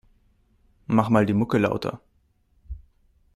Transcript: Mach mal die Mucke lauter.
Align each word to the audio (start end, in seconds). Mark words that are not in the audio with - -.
Mach 0.87 1.09
mal 1.09 1.27
die 1.27 1.35
Mucke 1.35 1.59
lauter. 1.59 2.01